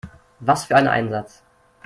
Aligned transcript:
Was 0.39 0.65
für 0.65 0.75
ein 0.75 0.87
Einsatz! 0.87 1.43